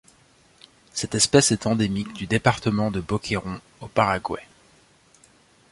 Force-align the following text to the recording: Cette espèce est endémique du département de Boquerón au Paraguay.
Cette 0.93 1.13
espèce 1.13 1.51
est 1.51 1.67
endémique 1.67 2.13
du 2.13 2.25
département 2.25 2.89
de 2.89 3.01
Boquerón 3.01 3.61
au 3.81 3.87
Paraguay. 3.87 4.41